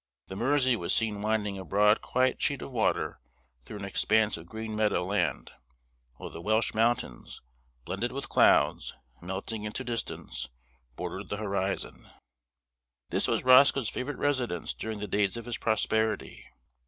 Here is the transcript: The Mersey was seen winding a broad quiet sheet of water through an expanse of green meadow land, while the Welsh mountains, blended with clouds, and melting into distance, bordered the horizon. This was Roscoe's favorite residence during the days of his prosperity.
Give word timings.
The 0.29 0.35
Mersey 0.35 0.75
was 0.75 0.95
seen 0.95 1.21
winding 1.21 1.59
a 1.59 1.63
broad 1.63 2.01
quiet 2.01 2.41
sheet 2.41 2.63
of 2.63 2.71
water 2.71 3.19
through 3.63 3.77
an 3.77 3.85
expanse 3.85 4.35
of 4.35 4.47
green 4.47 4.75
meadow 4.75 5.03
land, 5.05 5.51
while 6.15 6.31
the 6.31 6.41
Welsh 6.41 6.73
mountains, 6.73 7.43
blended 7.85 8.11
with 8.11 8.27
clouds, 8.27 8.95
and 9.19 9.27
melting 9.27 9.63
into 9.63 9.83
distance, 9.83 10.49
bordered 10.95 11.29
the 11.29 11.37
horizon. 11.37 12.09
This 13.11 13.27
was 13.27 13.43
Roscoe's 13.43 13.89
favorite 13.89 14.17
residence 14.17 14.73
during 14.73 14.97
the 14.97 15.07
days 15.07 15.37
of 15.37 15.45
his 15.45 15.57
prosperity. 15.57 16.47